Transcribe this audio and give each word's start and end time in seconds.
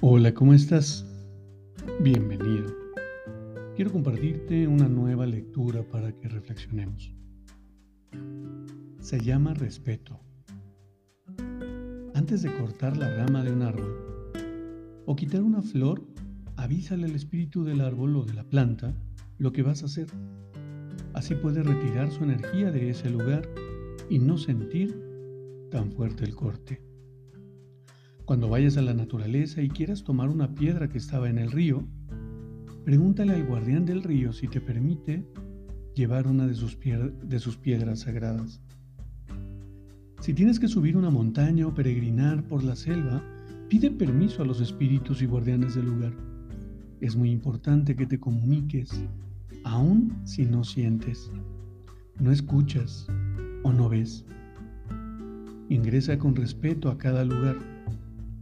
Hola, 0.00 0.32
¿cómo 0.32 0.54
estás? 0.54 1.04
Bienvenido. 2.00 2.72
Quiero 3.74 3.90
compartirte 3.90 4.68
una 4.68 4.88
nueva 4.88 5.26
lectura 5.26 5.82
para 5.82 6.12
que 6.12 6.28
reflexionemos. 6.28 7.12
Se 9.00 9.18
llama 9.18 9.54
respeto. 9.54 10.20
Antes 12.14 12.42
de 12.42 12.56
cortar 12.56 12.96
la 12.96 13.12
rama 13.12 13.42
de 13.42 13.52
un 13.52 13.62
árbol 13.62 13.92
o 15.04 15.16
quitar 15.16 15.42
una 15.42 15.62
flor, 15.62 16.00
avísale 16.54 17.06
al 17.06 17.16
espíritu 17.16 17.64
del 17.64 17.80
árbol 17.80 18.14
o 18.18 18.24
de 18.24 18.34
la 18.34 18.44
planta 18.44 18.94
lo 19.38 19.50
que 19.50 19.64
vas 19.64 19.82
a 19.82 19.86
hacer. 19.86 20.06
Así 21.12 21.34
puedes 21.34 21.66
retirar 21.66 22.12
su 22.12 22.22
energía 22.22 22.70
de 22.70 22.90
ese 22.90 23.10
lugar 23.10 23.48
y 24.08 24.20
no 24.20 24.38
sentir 24.38 24.96
tan 25.72 25.90
fuerte 25.90 26.22
el 26.22 26.36
corte. 26.36 26.88
Cuando 28.28 28.50
vayas 28.50 28.76
a 28.76 28.82
la 28.82 28.92
naturaleza 28.92 29.62
y 29.62 29.70
quieras 29.70 30.04
tomar 30.04 30.28
una 30.28 30.54
piedra 30.54 30.90
que 30.90 30.98
estaba 30.98 31.30
en 31.30 31.38
el 31.38 31.50
río, 31.50 31.88
pregúntale 32.84 33.32
al 33.32 33.46
guardián 33.46 33.86
del 33.86 34.02
río 34.02 34.34
si 34.34 34.48
te 34.48 34.60
permite 34.60 35.24
llevar 35.94 36.26
una 36.26 36.46
de 36.46 36.52
sus, 36.52 36.78
de 36.78 37.38
sus 37.38 37.56
piedras 37.56 38.00
sagradas. 38.00 38.60
Si 40.20 40.34
tienes 40.34 40.60
que 40.60 40.68
subir 40.68 40.94
una 40.94 41.08
montaña 41.08 41.66
o 41.66 41.72
peregrinar 41.72 42.46
por 42.46 42.62
la 42.62 42.76
selva, 42.76 43.24
pide 43.70 43.90
permiso 43.90 44.42
a 44.42 44.44
los 44.44 44.60
espíritus 44.60 45.22
y 45.22 45.24
guardianes 45.24 45.74
del 45.74 45.86
lugar. 45.86 46.12
Es 47.00 47.16
muy 47.16 47.30
importante 47.30 47.96
que 47.96 48.04
te 48.04 48.20
comuniques, 48.20 48.90
aun 49.64 50.14
si 50.24 50.44
no 50.44 50.64
sientes, 50.64 51.32
no 52.20 52.30
escuchas 52.30 53.06
o 53.62 53.72
no 53.72 53.88
ves. 53.88 54.26
Ingresa 55.70 56.18
con 56.18 56.36
respeto 56.36 56.90
a 56.90 56.98
cada 56.98 57.24
lugar 57.24 57.77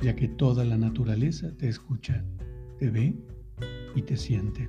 ya 0.00 0.14
que 0.14 0.28
toda 0.28 0.64
la 0.64 0.76
naturaleza 0.76 1.52
te 1.56 1.68
escucha, 1.68 2.24
te 2.78 2.90
ve 2.90 3.16
y 3.94 4.02
te 4.02 4.16
siente. 4.16 4.68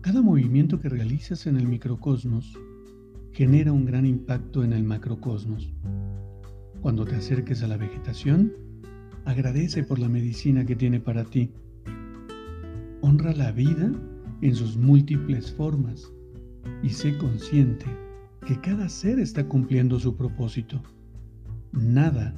Cada 0.00 0.22
movimiento 0.22 0.80
que 0.80 0.88
realizas 0.88 1.46
en 1.46 1.56
el 1.56 1.66
microcosmos 1.66 2.58
genera 3.32 3.72
un 3.72 3.84
gran 3.84 4.06
impacto 4.06 4.62
en 4.62 4.72
el 4.72 4.84
macrocosmos. 4.84 5.72
Cuando 6.80 7.04
te 7.04 7.16
acerques 7.16 7.62
a 7.62 7.68
la 7.68 7.76
vegetación, 7.76 8.52
agradece 9.24 9.82
por 9.82 9.98
la 9.98 10.08
medicina 10.08 10.64
que 10.64 10.76
tiene 10.76 11.00
para 11.00 11.24
ti. 11.24 11.50
Honra 13.00 13.32
la 13.32 13.52
vida 13.52 13.90
en 14.40 14.54
sus 14.54 14.76
múltiples 14.76 15.52
formas 15.52 16.12
y 16.82 16.90
sé 16.90 17.16
consciente 17.16 17.86
que 18.46 18.60
cada 18.60 18.88
ser 18.88 19.18
está 19.18 19.48
cumpliendo 19.48 19.98
su 19.98 20.16
propósito. 20.16 20.82
Nada 21.72 22.34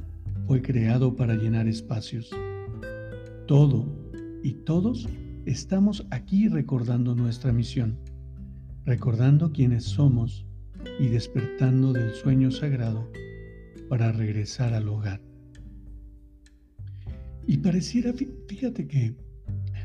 fue 0.47 0.62
creado 0.62 1.17
para 1.17 1.34
llenar 1.34 1.67
espacios. 1.67 2.31
Todo 3.47 3.87
y 4.43 4.53
todos 4.65 5.09
estamos 5.45 6.07
aquí 6.11 6.49
recordando 6.49 7.15
nuestra 7.15 7.53
misión, 7.53 7.99
recordando 8.84 9.53
quiénes 9.53 9.84
somos 9.84 10.47
y 11.01 11.09
despertando 11.09 11.93
del 11.93 12.12
sueño 12.12 12.51
sagrado 12.51 13.11
para 13.89 14.12
regresar 14.12 14.73
al 14.73 14.89
hogar. 14.89 15.21
Y 17.49 17.59
pareciera, 17.59 18.13
fíjate 18.13 18.87
que, 18.87 19.15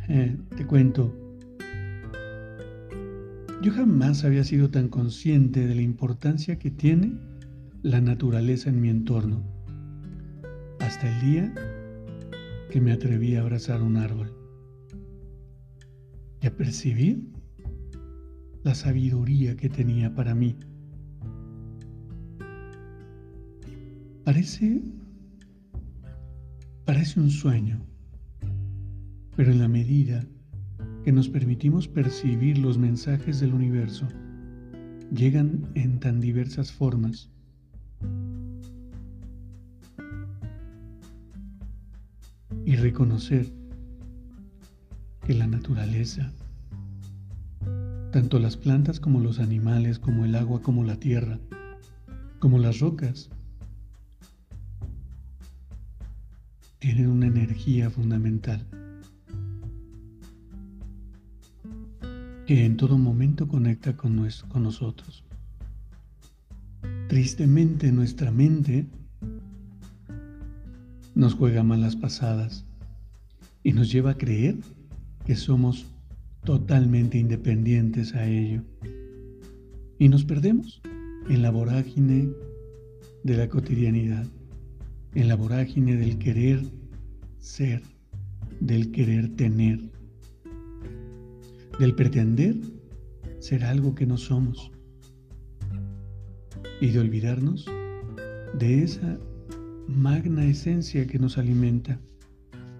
eh, 0.10 0.38
te 0.56 0.66
cuento, 0.66 1.16
yo 3.64 3.72
jamás 3.72 4.24
había 4.24 4.44
sido 4.44 4.70
tan 4.70 4.90
consciente 4.90 5.68
de 5.68 5.76
la 5.76 5.82
importancia 5.82 6.58
que 6.58 6.72
tiene 6.72 7.14
la 7.84 8.02
naturaleza 8.02 8.70
en 8.70 8.82
mi 8.82 8.90
entorno 8.90 9.61
hasta 10.91 11.07
el 11.07 11.22
día 11.22 11.53
que 12.69 12.81
me 12.81 12.91
atreví 12.91 13.35
a 13.35 13.40
abrazar 13.40 13.81
un 13.81 13.96
árbol 13.96 14.35
y 16.41 16.47
a 16.47 16.53
percibir 16.53 17.31
la 18.63 18.75
sabiduría 18.75 19.56
que 19.56 19.69
tenía 19.69 20.13
para 20.13 20.35
mí. 20.35 20.53
Parece, 24.25 24.84
parece 26.84 27.22
un 27.22 27.30
sueño, 27.30 27.80
pero 29.38 29.53
en 29.53 29.59
la 29.59 29.69
medida 29.69 30.25
que 31.06 31.13
nos 31.13 31.30
permitimos 31.30 31.88
percibir 31.88 32.57
los 32.57 32.78
mensajes 32.78 33.40
del 33.40 33.53
universo, 33.53 34.09
llegan 35.16 35.72
en 35.74 36.01
tan 36.01 36.19
diversas 36.19 36.69
formas 36.69 37.31
y 42.66 42.76
reconocer 42.76 43.52
que 45.26 45.34
la 45.34 45.48
naturaleza, 45.48 46.32
tanto 48.12 48.40
las 48.40 48.58
plantas 48.58 49.00
como 49.00 49.20
los 49.20 49.40
animales, 49.40 50.00
como 50.00 50.26
el 50.26 50.36
agua, 50.36 50.62
como 50.62 50.84
la 50.84 50.98
tierra, 50.98 51.40
como 52.40 52.60
las 52.60 52.80
rocas, 52.80 53.30
tienen 56.80 57.08
una 57.08 57.28
energía 57.28 57.90
fundamental 57.90 58.66
que 62.48 62.66
en 62.66 62.76
todo 62.76 62.98
momento 62.98 63.48
conecta 63.48 63.96
con, 63.96 64.28
con 64.50 64.64
nosotros. 64.64 65.24
Tristemente 67.08 67.92
nuestra 67.92 68.32
mente 68.32 68.88
nos 71.16 71.34
juega 71.34 71.64
malas 71.64 71.96
pasadas 71.96 72.66
y 73.64 73.74
nos 73.74 73.92
lleva 73.92 74.12
a 74.12 74.18
creer 74.18 74.56
que 75.26 75.36
somos 75.36 75.86
totalmente 76.44 77.18
independientes 77.18 78.16
a 78.16 78.26
ello. 78.26 78.62
Y 80.00 80.10
nos 80.10 80.24
perdemos 80.24 80.82
en 81.30 81.42
la 81.42 81.52
vorágine 81.52 82.30
de 83.24 83.38
la 83.38 83.48
cotidianidad, 83.48 84.26
en 85.14 85.28
la 85.28 85.36
vorágine 85.36 85.96
del 85.96 86.18
querer 86.18 86.64
ser, 87.40 87.84
del 88.60 88.92
querer 88.92 89.36
tener, 89.36 89.80
del 91.80 91.96
pretender 91.96 92.56
ser 93.40 93.64
algo 93.64 93.96
que 93.96 94.06
no 94.06 94.18
somos 94.18 94.72
y 96.80 96.88
de 96.90 97.00
olvidarnos 97.00 97.66
de 98.58 98.84
esa 98.84 99.20
magna 99.91 100.46
esencia 100.46 101.06
que 101.06 101.19
nos 101.19 101.38
alimenta, 101.38 102.00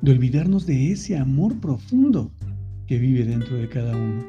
de 0.01 0.12
olvidarnos 0.12 0.65
de 0.65 0.91
ese 0.91 1.18
amor 1.18 1.59
profundo 1.59 2.31
que 2.88 2.97
vive 2.97 3.25
dentro 3.25 3.56
de 3.56 3.69
cada 3.69 3.95
uno. 3.95 4.25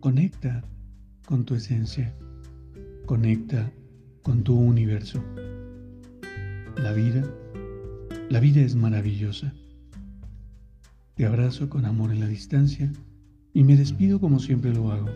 Conecta 0.00 0.64
con 1.26 1.44
tu 1.44 1.54
esencia, 1.54 2.14
conecta 3.06 3.72
con 4.22 4.42
tu 4.42 4.54
universo. 4.58 5.22
La 6.76 6.92
vida, 6.92 7.24
la 8.30 8.40
vida 8.40 8.60
es 8.60 8.74
maravillosa. 8.74 9.52
Te 11.14 11.26
abrazo 11.26 11.68
con 11.68 11.84
amor 11.84 12.10
en 12.10 12.20
la 12.20 12.26
distancia 12.26 12.92
y 13.52 13.64
me 13.64 13.76
despido 13.76 14.20
como 14.20 14.40
siempre 14.40 14.74
lo 14.74 14.90
hago. 14.90 15.08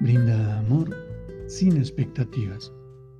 Brinda 0.00 0.58
amor 0.58 0.96
sin 1.48 1.76
expectativas. 1.76 2.72